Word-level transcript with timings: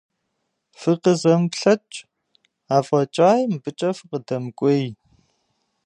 ФыкъызэмыплъэкӀ, 0.79 1.97
афӀэкӀаи 2.75 3.41
мыбыкӀэ 3.51 3.89
фыкъыдэмыкӀуей. 3.97 4.85